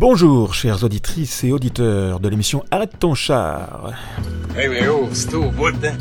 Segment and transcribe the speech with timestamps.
[0.00, 3.92] Bonjour, chères auditrices et auditeurs de l'émission Arrête ton char.
[4.56, 5.98] Hey, mais oh, c'est au bout, hein?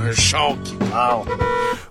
[0.00, 1.28] Un char qui parle.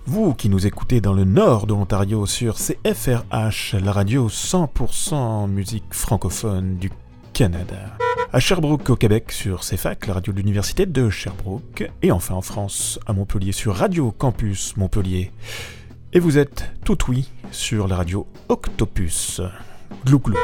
[0.08, 5.84] Vous qui nous écoutez dans le nord de l'Ontario sur CFRH, la radio 100% musique
[5.92, 6.90] francophone du
[7.32, 7.96] Canada.
[8.34, 11.92] À Sherbrooke au Québec sur CFAC, la radio de l'Université de Sherbrooke.
[12.02, 15.32] Et enfin en France, à Montpellier sur Radio Campus Montpellier.
[16.12, 19.42] Et vous êtes tout oui sur la radio Octopus.
[20.08, 20.38] Glou glou.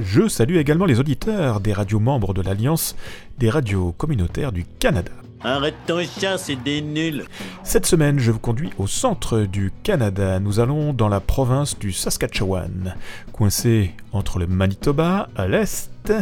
[0.00, 2.96] Je salue également les auditeurs des radios membres de l'Alliance
[3.38, 5.12] des radios communautaires du Canada.
[5.42, 7.24] Arrête ton chat, c'est des nuls.
[7.64, 10.40] Cette semaine, je vous conduis au centre du Canada.
[10.40, 12.94] Nous allons dans la province du Saskatchewan,
[13.32, 16.12] coincé entre le Manitoba à l'est,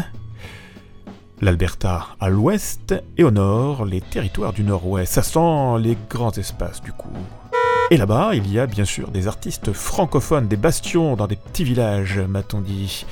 [1.41, 5.13] l'Alberta à l'ouest et au nord les territoires du nord-ouest.
[5.13, 7.13] Ça sent les grands espaces du coup.
[7.93, 11.63] Et là-bas, il y a bien sûr des artistes francophones, des bastions dans des petits
[11.63, 13.05] villages, m'a-t-on dit.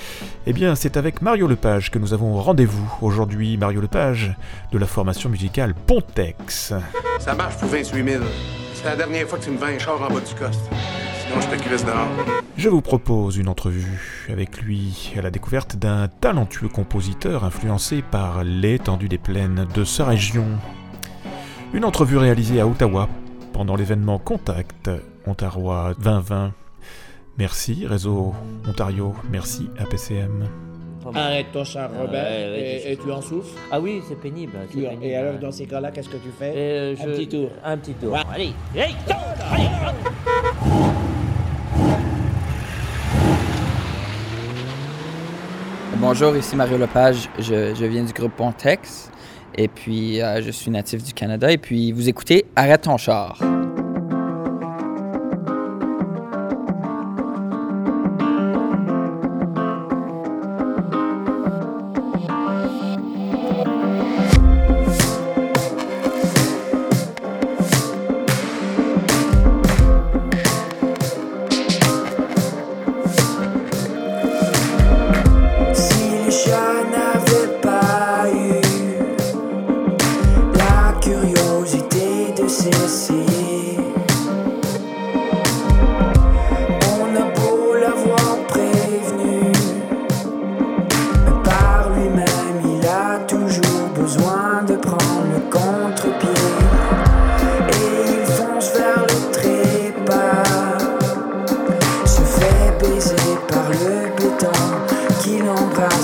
[0.46, 3.58] Eh bien, c'est avec Mario Lepage que nous avons rendez-vous aujourd'hui.
[3.58, 4.34] Mario Lepage,
[4.72, 6.72] de la formation musicale Pontex.
[7.18, 8.24] Ça marche pour 28 000.
[8.72, 10.62] C'est la dernière fois que tu me vends un char en bas du coste.
[11.26, 12.08] Sinon, je te crisse dehors.
[12.56, 18.44] Je vous propose une entrevue avec lui à la découverte d'un talentueux compositeur influencé par
[18.44, 20.46] l'étendue des plaines de sa région.
[21.74, 23.10] Une entrevue réalisée à Ottawa
[23.52, 24.90] pendant l'événement Contact
[25.26, 26.52] Ontario 2020.
[27.38, 28.34] Merci Réseau
[28.68, 30.46] Ontario, merci APCM.
[31.14, 33.56] Arrête ton char, Robert, Ouais, ouais, et, tu en souffres.
[33.72, 34.52] Ah oui, c'est pénible.
[35.02, 37.50] et alors, dans ces cas-là, qu'est-ce que tu fais Euh, Un petit tour.
[37.64, 38.12] Un petit tour.
[38.12, 38.20] Ouais.
[38.34, 39.18] Allez, hey, tourne,
[39.50, 41.00] allez, hop.
[45.98, 47.28] Bonjour, ici Mario Lepage.
[47.38, 49.10] Je, je viens du groupe Pontex.
[49.60, 51.52] Et puis, euh, je suis natif du Canada.
[51.52, 53.38] Et puis, vous écoutez Arrête ton char.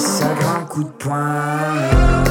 [0.06, 2.26] ça grand coup de poing.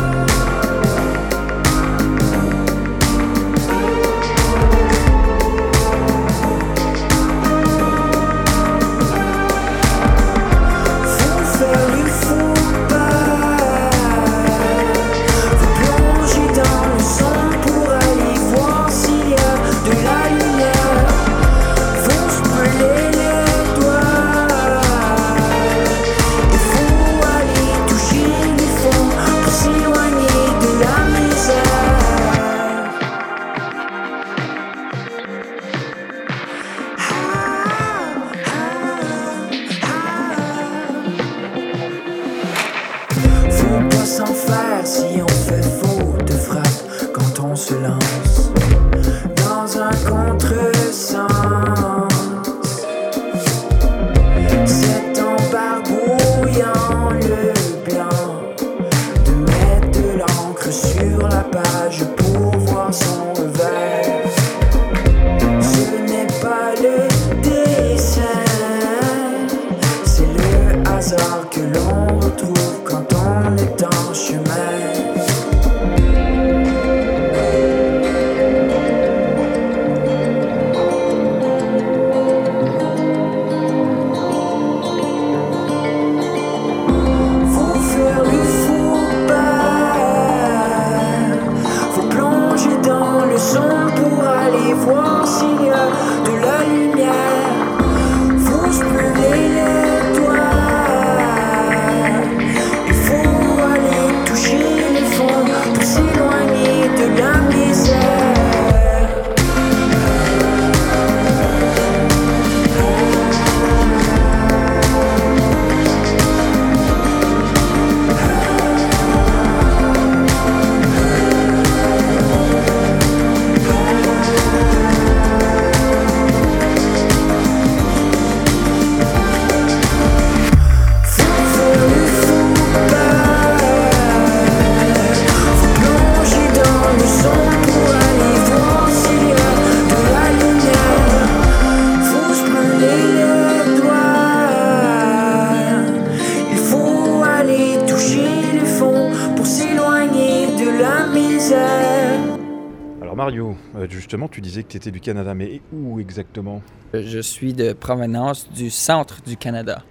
[154.18, 156.62] Euh, tu disais que tu étais du Canada, mais où exactement?
[156.94, 159.84] Je suis de provenance du centre du Canada,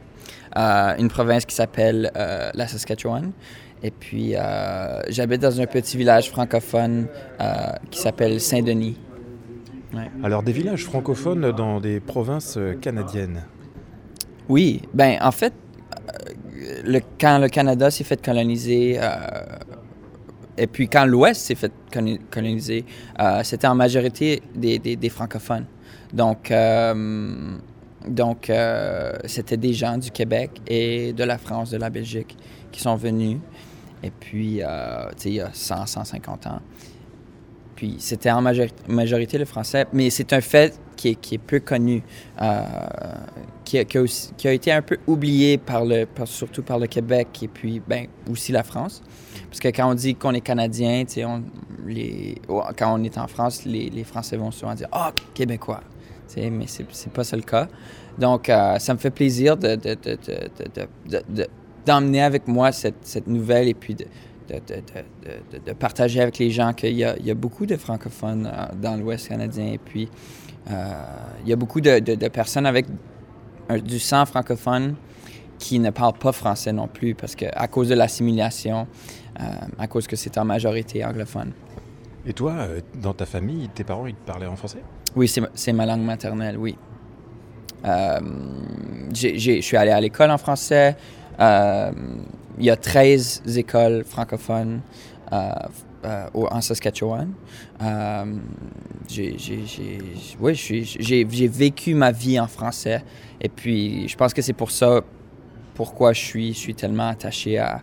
[0.57, 3.33] euh, une province qui s'appelle euh, la Saskatchewan.
[3.83, 7.07] Et puis, euh, j'habite dans un petit village francophone
[7.41, 8.97] euh, qui s'appelle Saint-Denis.
[10.23, 13.43] Alors, des villages francophones dans des provinces euh, canadiennes?
[14.49, 15.53] Oui, ben en fait,
[15.93, 16.33] euh,
[16.85, 19.09] le, quand le Canada s'est fait coloniser, euh,
[20.57, 21.73] et puis quand l'Ouest s'est fait
[22.31, 22.85] coloniser,
[23.21, 25.67] euh, c'était en majorité des, francophones.
[26.13, 27.57] Donc, euh,
[28.07, 32.37] donc euh, c'était des gens du Québec et de la France, de la Belgique
[32.71, 33.39] qui sont venus.
[34.03, 36.61] Et puis, tu sais, il y a 100, 150 ans.
[37.77, 41.61] Puis c'était en majori- majorité le français, mais c'est un fait qui est, qui peu
[41.61, 42.03] connu,
[42.41, 42.63] euh,
[43.65, 48.07] qui, a, été un peu oublié par le, surtout par le Québec et puis ben,
[48.31, 49.03] aussi la France.
[49.49, 51.43] Parce que quand on dit qu'on est Canadien, on,
[51.87, 55.81] les, oh, quand on est en France, les, Français vont souvent dire «Ah, Québécois».
[56.37, 57.69] Mais c'est c'est pas ça le cas.
[58.19, 61.47] Donc, euh, ça me fait plaisir de- de-
[61.87, 64.05] d'emmener avec moi cette, cette nouvelle et puis de,
[64.49, 68.67] de, partager avec les gens qu'il y a, il y a beaucoup de francophones euh,
[68.81, 69.73] dans l'Ouest canadien.
[69.73, 70.09] Et puis,
[70.71, 70.93] euh,
[71.43, 72.87] il y a beaucoup de, de- de personnes avec
[73.69, 74.95] un- du sang francophone
[75.59, 78.87] qui ne parlent pas français non plus parce que à cause de l'assimilation,
[79.41, 79.45] euh,
[79.79, 81.53] à cause que c'est en majorité anglophone.
[82.27, 84.83] Et toi, euh, dans ta famille, tes parents, ils te parlaient en français?
[85.17, 86.77] Oui, c'est ma- langue maternelle, oui.
[87.85, 88.19] Euh,
[89.15, 90.97] je suis allé à l'école en français.
[92.59, 94.81] Il y a 13 écoles francophones
[95.33, 95.51] euh,
[96.05, 97.33] euh, en Saskatchewan.
[97.83, 98.25] Euh,
[99.09, 99.37] j'ai-
[100.41, 100.55] oui,
[101.49, 103.03] vécu ma vie en français.
[103.41, 105.01] Et puis, je pense que c'est pour ça
[105.75, 107.83] pourquoi je suis, je suis tellement attaché à,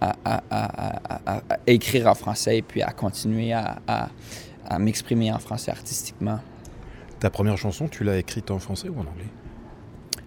[0.00, 0.16] à,
[0.50, 3.78] à- écrire en français et puis à continuer à
[4.78, 6.38] m'exprimer en français artistiquement.
[7.18, 9.28] Ta première chanson, tu l'as écrite en français ou en anglais?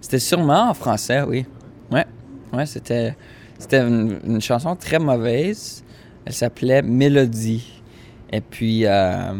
[0.01, 1.46] C'était sûrement en français, oui.
[1.92, 2.06] Ouais,
[2.51, 3.16] ouais c'était,
[3.63, 5.86] c'était une, chanson très mauvaise.
[6.25, 7.81] Elle s'appelait Mélodie.
[8.30, 9.33] Et puis, euh,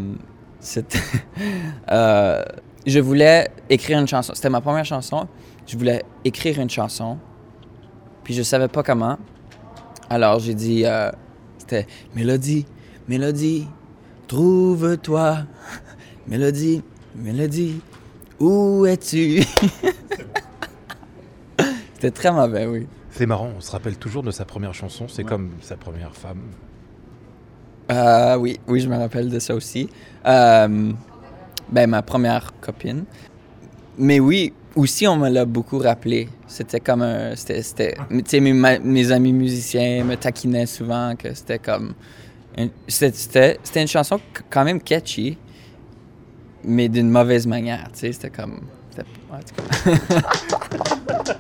[0.62, 1.00] c'était,
[1.92, 2.42] euh,
[2.86, 4.32] je voulais écrire une chanson.
[4.34, 5.28] C'était ma première chanson.
[5.68, 7.18] Je voulais écrire une chanson.
[8.24, 9.18] Puis je savais pas comment.
[10.10, 11.12] Alors j'ai dit, euh,
[11.58, 11.86] c'était
[12.16, 12.66] Mélodie,
[13.10, 13.68] Mélodie,
[14.28, 15.40] trouve-toi.
[16.28, 16.82] Mélodie,
[17.14, 17.82] Mélodie,
[18.40, 19.44] où es-tu?
[21.96, 22.88] C'était très mauvais, oui.
[23.16, 26.42] C'est marrant, on se rappelle toujours de sa première chanson, c'est comme sa première femme.
[27.92, 29.88] Euh, oui, oui, je me rappelle de ça aussi.
[30.26, 30.92] Euh,
[31.70, 33.04] ben, ma première copine.
[34.00, 36.28] Mais oui, aussi, on me l'a beaucoup rappelé.
[36.48, 37.36] C'était comme un.
[37.36, 37.62] C'était.
[37.62, 41.94] c'était- tu sais, mes, ma- mes amis musiciens me taquinaient souvent que c'était comme.
[42.88, 44.20] C'était une chanson
[44.50, 45.38] quand même catchy,
[46.64, 47.92] mais d'une mauvaise manière.
[47.94, 48.62] Tu sais, c'était comme.
[48.90, 49.04] c'était-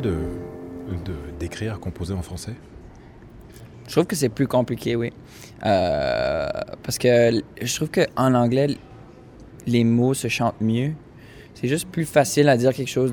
[0.00, 0.16] de
[1.38, 2.54] d'écrire, composer en français?
[3.86, 5.12] Je trouve que c'est plus compliqué, oui.
[5.66, 6.48] Euh,
[6.82, 8.68] parce que je trouve qu'en anglais,
[9.66, 10.92] les mots se chantent mieux.
[11.54, 13.12] C'est juste plus facile à dire quelque chose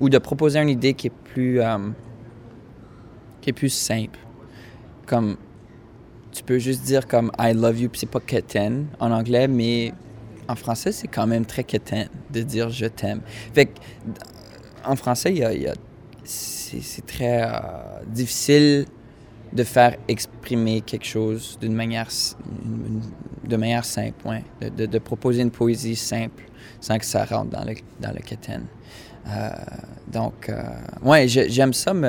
[0.00, 1.78] ou de proposer une idée qui est plus, euh,
[3.40, 4.18] qui est plus simple.
[5.06, 5.36] Comme
[6.32, 9.92] tu peux juste dire comme I love you, puis c'est pas quétaine en anglais, mais
[10.48, 13.20] en français, c'est quand même très quétaine de dire je t'aime.
[13.54, 13.78] Fait que,
[14.84, 15.74] en français, il y a,
[16.24, 17.48] c'est très euh,
[18.06, 18.86] difficile
[19.52, 22.08] de faire exprimer quelque chose d'une manière,
[23.44, 24.16] de manière simple,
[24.60, 26.42] de, de- proposer une poésie simple
[26.80, 28.18] sans que ça rentre dans le, dans le.
[29.28, 29.50] Euh,
[30.12, 30.62] donc, euh,
[31.02, 32.06] ouais, j'aime ça me,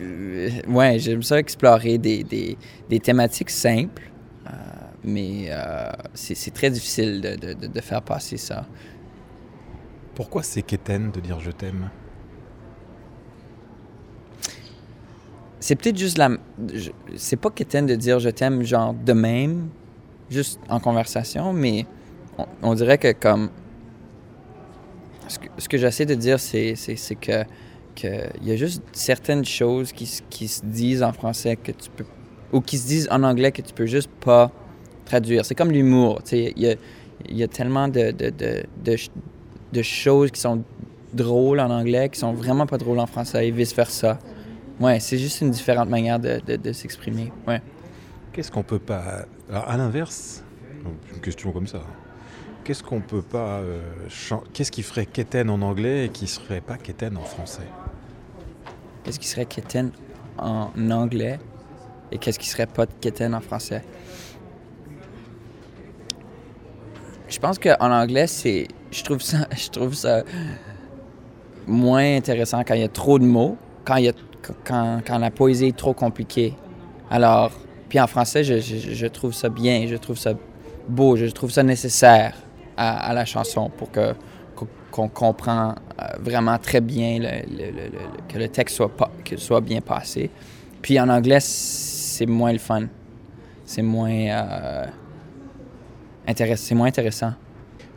[0.00, 2.56] euh, ouais, j'aime ça explorer des, des,
[2.88, 4.10] des thématiques simples,
[5.04, 5.50] mais
[6.14, 8.66] c'est très difficile de- de faire passer ça.
[10.18, 11.90] Pourquoi c'est quétaine de dire je t'aime?
[15.60, 16.30] C'est peut-être juste la.
[17.14, 19.68] C'est pas quétaine de dire je t'aime, genre de même,
[20.28, 21.86] juste en conversation, mais
[22.62, 23.50] on, dirait que comme.
[25.28, 26.74] Ce que, j'essaie de dire, c'est
[27.20, 27.44] que
[27.94, 30.06] qu'il y a juste certaines choses qui,
[30.48, 32.06] se disent en français que tu peux.
[32.52, 34.50] ou qui se disent en anglais que tu peux juste pas
[35.04, 35.44] traduire.
[35.44, 36.22] C'est comme l'humour.
[36.32, 36.74] Il y a,
[37.28, 38.12] il y a tellement de,
[39.72, 40.62] de, ch- de choses qui sont
[41.12, 44.18] drôles en anglais qui sont vraiment pas drôles en français et vice-versa.
[44.80, 47.32] Ouais, c'est juste une différente manière de, de, de s'exprimer.
[47.46, 47.60] Ouais.
[48.32, 49.24] Qu'est-ce qu'on peut pas.
[49.50, 50.44] Alors, à l'inverse,
[51.12, 51.80] une question comme ça.
[52.64, 53.58] Qu'est-ce qu'on peut pas.
[53.60, 57.66] euh, chan- Qu'est-ce qui ferait quétaine en anglais et qui serait pas quétaine en français?
[59.02, 59.90] Qu'est-ce qui serait quétaine
[60.36, 61.38] en anglais
[62.12, 63.82] et qu'est-ce qui serait pas quétaine en français?
[67.28, 68.68] Je pense qu'en anglais, c'est.
[68.90, 69.46] Je trouve ça.
[69.56, 70.22] Je trouve ça
[71.66, 74.12] moins intéressant quand il y a trop de mots, quand, il y a,
[74.64, 76.54] quand, quand la poésie est trop compliquée.
[77.10, 77.52] Alors,
[77.88, 80.32] puis en français, je, trouve ça bien, je trouve ça
[80.88, 82.34] beau, je trouve ça nécessaire
[82.76, 84.14] à, la chanson pour que
[84.90, 87.90] qu'on- comprend euh, vraiment très bien le-
[88.28, 90.30] que le texte soit, pas, soit bien passé.
[90.82, 92.86] Puis en anglais, c'est moins le fun.
[93.64, 94.86] C'est moins, euh,
[96.72, 97.32] moins intéressant.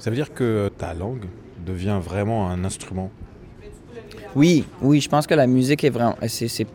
[0.01, 1.25] Ça veut dire que ta langue
[1.63, 3.11] devient vraiment un instrument.
[4.35, 6.15] Oui, oui, je pense que la musique est vraiment.
[6.27, 6.65] c'est-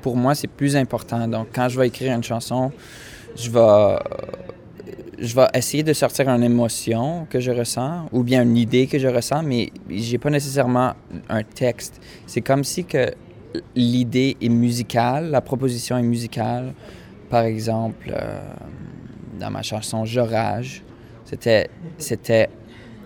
[0.00, 1.28] pour moi, c'est plus important.
[1.28, 2.72] Donc, quand je vais écrire une chanson,
[3.36, 3.98] je vais,
[5.18, 8.98] je vais essayer de sortir une émotion que je ressens ou bien une idée que
[8.98, 10.94] je ressens, mais j'ai pas nécessairement
[11.28, 12.00] un texte.
[12.26, 13.12] C'est comme si que
[13.76, 16.72] l'idée est musicale, la proposition est musicale.
[17.28, 18.40] Par exemple, euh,
[19.38, 20.82] dans ma chanson Je rage,
[21.32, 22.50] c'était, c'était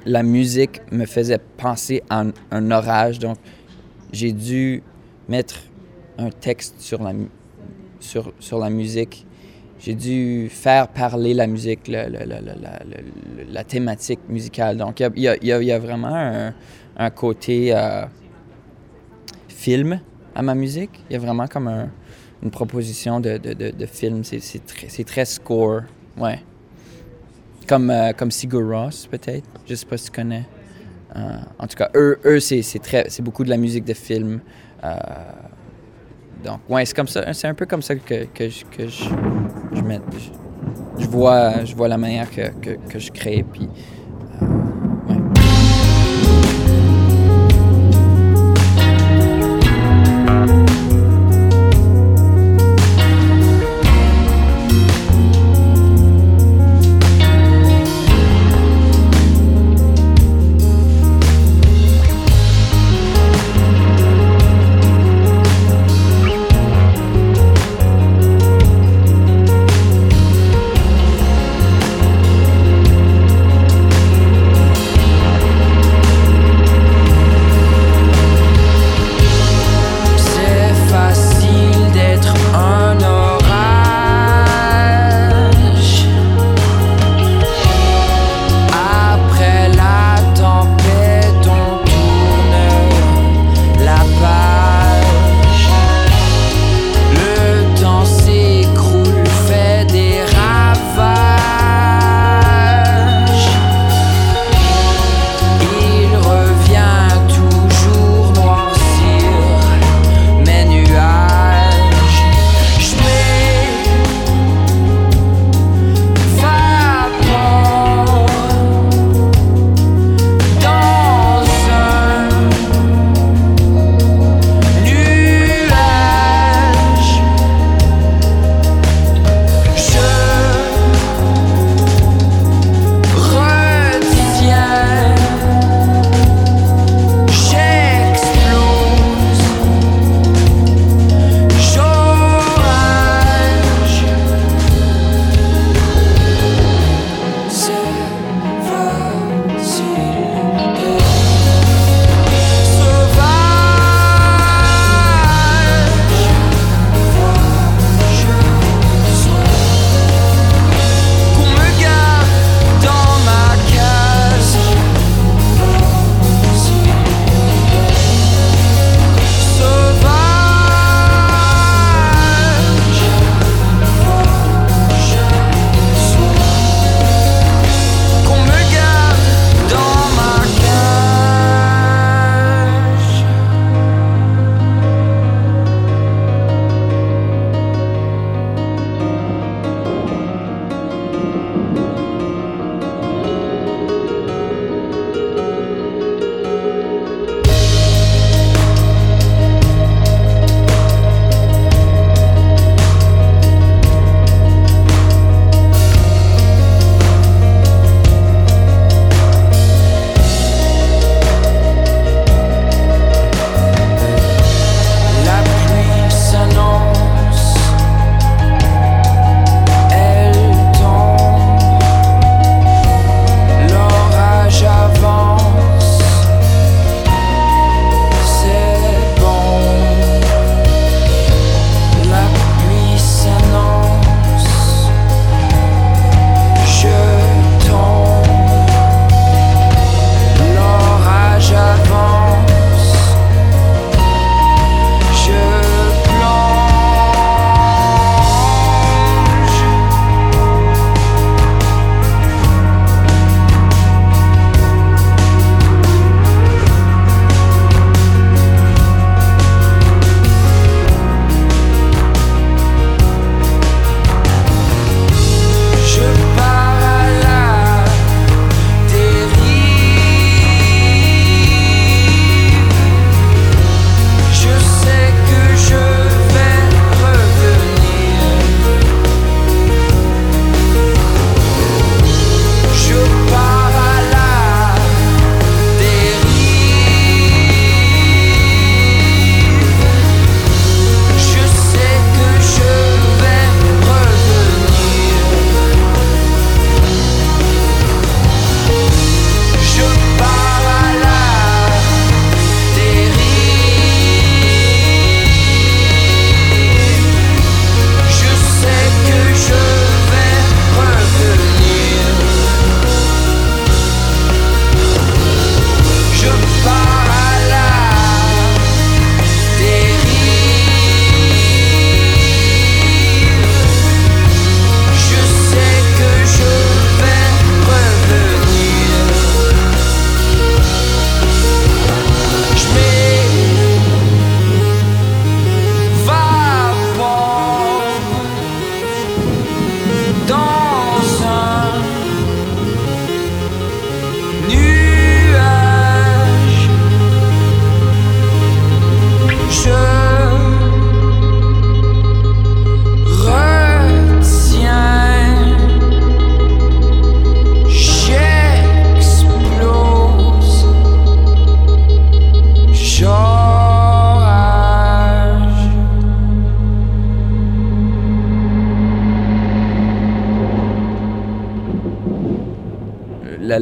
[0.04, 3.36] la musique me faisait penser à un, orage, donc
[4.12, 4.82] j'ai dû
[5.28, 5.56] mettre
[6.18, 7.12] un texte sur la,
[8.00, 9.26] sur, sur la musique.
[9.78, 14.76] J'ai dû faire parler la musique, le- le- le- la, thématique musicale.
[14.78, 16.54] Donc, il y a- y y a- vraiment un,
[16.96, 18.06] un côté euh,
[19.48, 20.00] film
[20.34, 20.90] à ma musique.
[21.10, 21.90] Il y a vraiment comme un-
[22.42, 24.24] une proposition de, de, de, de film.
[24.24, 25.82] C'est, c'est très score.
[26.16, 26.40] Ouais.
[27.66, 29.48] Comme, euh, comme Sigur Rós, peut-être.
[29.68, 30.44] Je sais pas si tu connais.
[31.16, 34.40] Euh, en tout cas, eux, eux c'est, très, c'est beaucoup de la musique de film.
[34.84, 34.94] Euh,
[36.44, 37.32] donc, ouais, c'est comme ça.
[37.32, 39.08] C'est un peu comme ça que, que, je, que je-
[40.98, 43.44] je vois, je vois la manière que, que, que je crée.
[43.52, 43.68] Puis,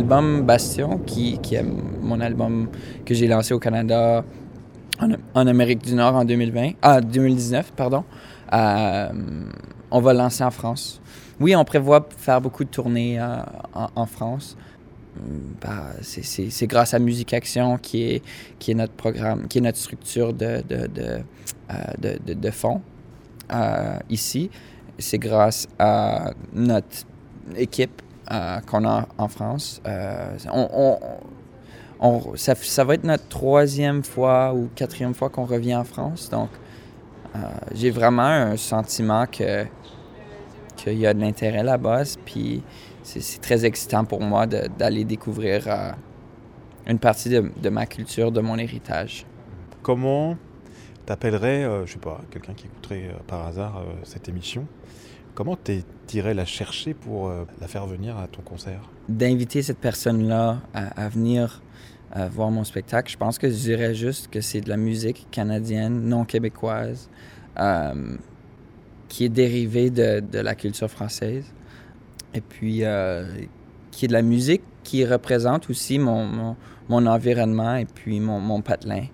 [0.05, 1.64] l'album Bastion, qui, est
[2.03, 2.69] mon album
[3.07, 4.23] que j'ai lancé au Canada
[5.01, 8.05] en, Amérique du Nord en 2020, ah, 2019, pardon.
[8.53, 9.09] Euh,
[9.90, 11.01] on va le lancer en France.
[11.40, 13.38] Oui, on prévoit faire beaucoup de tournées euh,
[13.73, 14.59] en, France.
[15.62, 18.23] Bah, c'est- grâce à Musique Action qui est,
[18.59, 21.19] qui est notre programme, qui est notre structure de, de, de,
[21.71, 22.83] euh, de, fonds
[24.11, 24.51] ici.
[24.99, 27.07] C'est grâce à notre
[27.57, 29.81] équipe euh, qu'on a en France.
[29.87, 30.99] Euh, on,
[32.01, 36.29] on- ça, ça va être notre troisième fois ou quatrième fois qu'on revient en France.
[36.29, 36.51] Donc,
[37.35, 37.39] euh,
[37.75, 39.65] j'ai vraiment un sentiment que
[40.77, 42.03] qu'il y a de l'intérêt là-bas.
[42.25, 42.63] Puis
[43.03, 45.95] c'est très excitant pour moi d'aller découvrir
[46.87, 49.25] une partie de, de ma culture, de mon héritage.
[49.83, 50.37] Comment
[51.07, 54.67] t'appellerais, je sais pas, quelqu'un qui écouterait par hasard cette émission,
[55.35, 55.59] comment
[56.07, 58.81] t'irais la chercher pour euh, la faire venir à ton concert?
[59.09, 61.62] D'inviter cette personne-là à, venir
[62.16, 65.27] euh, voir mon spectacle, je pense que je dirais juste que c'est de la musique
[65.31, 67.11] canadienne, non québécoise,
[67.59, 68.16] euh,
[69.09, 71.44] qui est dérivée de, la culture française.
[72.33, 72.83] Et puis,
[73.90, 76.57] qui est de la musique qui représente aussi mon,
[76.88, 79.05] environnement et puis mon, patelin.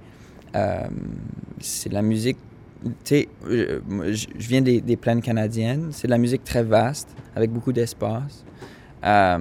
[1.61, 2.39] C'est de la musique,
[2.83, 3.81] tu sais, euh,
[4.13, 8.45] je viens des, des plaines canadiennes, c'est de la musique très vaste, avec beaucoup d'espace.
[9.05, 9.39] Euh,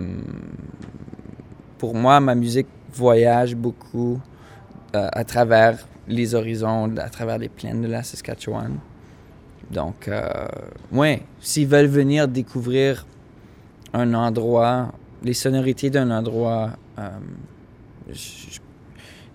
[1.78, 4.20] pour moi, ma musique voyage beaucoup
[4.96, 8.78] euh, à travers les horizons, à travers les plaines de la Saskatchewan.
[9.72, 10.48] Donc, euh,
[10.92, 13.06] ouais, s'ils veulent venir découvrir
[13.94, 14.92] un endroit,
[15.24, 16.72] les sonorités d'un endroit,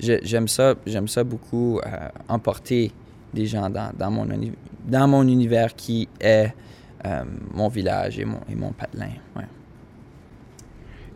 [0.01, 1.81] j'aime ça, j'aime ça beaucoup,
[2.29, 2.93] emporter
[3.35, 4.27] des gens dans, dans mon,
[4.87, 6.55] dans mon univers qui est
[7.05, 9.11] euh, mon village et mon, et mon patelin.
[9.37, 9.45] Ouais.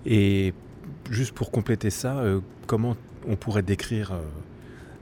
[0.05, 0.53] Et
[1.11, 2.95] juste pour compléter ça, euh, comment
[3.27, 4.21] on pourrait décrire euh,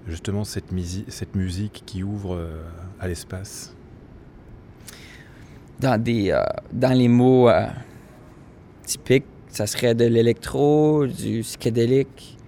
[0.07, 0.73] justement cette,
[1.09, 2.39] cette musique qui ouvre
[3.01, 3.75] à l'espace?
[5.81, 6.35] Dans, des,
[6.73, 7.51] dans les mots
[8.85, 12.39] typiques, ça serait de l'électro, du psychédélique,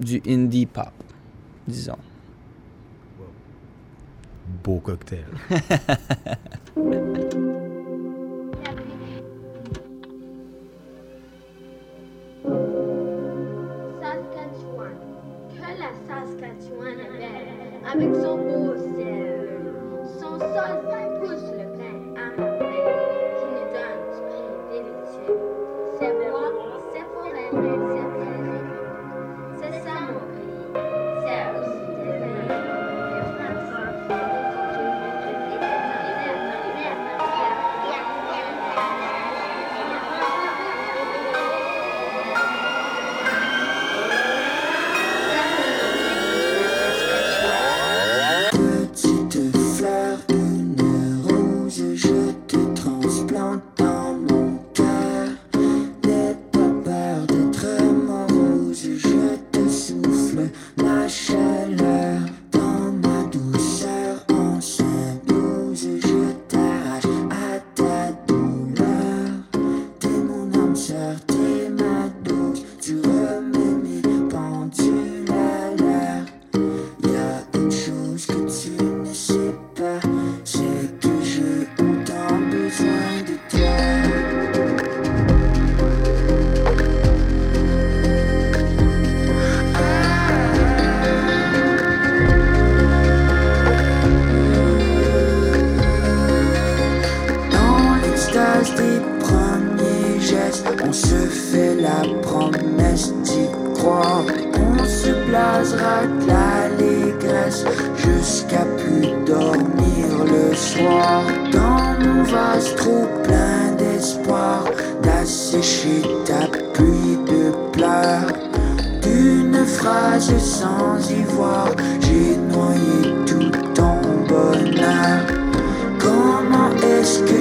[0.00, 0.92] du indie pop,
[1.66, 1.98] disons.
[4.48, 5.24] Beau cocktail.
[14.00, 14.96] Saskatchewan.
[15.50, 17.48] Que la Saskatchewan est belle.
[17.92, 18.74] Avec son beau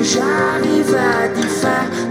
[0.07, 2.06] j'arrive à défaire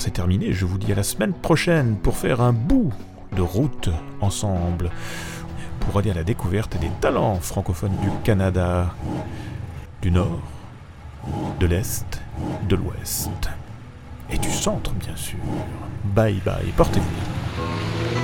[0.00, 0.52] C'est terminé.
[0.52, 2.92] Je vous dis à la semaine prochaine pour faire un bout
[3.36, 4.90] de route ensemble
[5.80, 8.94] pour aller à la découverte des talents francophones du Canada,
[10.00, 10.40] du Nord,
[11.60, 12.22] de l'Est,
[12.68, 13.30] de l'Ouest
[14.30, 15.38] et du Centre, bien sûr.
[16.04, 17.06] Bye bye, portez-vous.
[17.08, 18.21] bien.